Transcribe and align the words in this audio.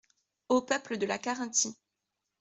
Au 0.49 0.63
peuple 0.63 0.97
de 0.97 1.05
la 1.05 1.19
Carinthie. 1.19 1.75